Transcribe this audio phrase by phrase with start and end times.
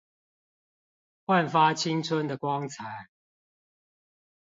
[1.27, 3.07] 煥發青春的光彩